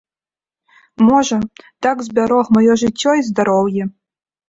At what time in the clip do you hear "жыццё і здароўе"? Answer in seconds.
2.87-3.83